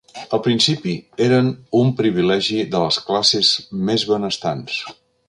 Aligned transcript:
Al 0.35 0.39
principi, 0.45 0.93
eren 1.25 1.51
un 1.81 1.93
privilegi 1.99 2.57
de 2.71 2.81
les 2.85 2.97
classes 3.11 3.53
més 3.91 4.07
benestants. 4.15 4.81